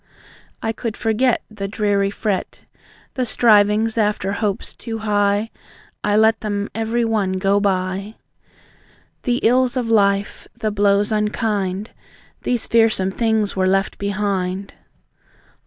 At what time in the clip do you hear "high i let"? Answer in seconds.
4.97-6.39